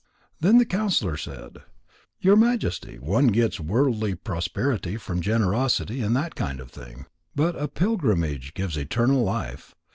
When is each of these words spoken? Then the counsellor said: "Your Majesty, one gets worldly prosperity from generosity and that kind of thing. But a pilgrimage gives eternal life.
Then 0.39 0.57
the 0.57 0.65
counsellor 0.65 1.15
said: 1.15 1.59
"Your 2.21 2.35
Majesty, 2.35 2.97
one 2.97 3.27
gets 3.27 3.59
worldly 3.59 4.15
prosperity 4.15 4.97
from 4.97 5.21
generosity 5.21 6.01
and 6.01 6.15
that 6.15 6.33
kind 6.33 6.59
of 6.59 6.71
thing. 6.71 7.05
But 7.35 7.55
a 7.55 7.67
pilgrimage 7.67 8.55
gives 8.55 8.77
eternal 8.77 9.21
life. 9.21 9.75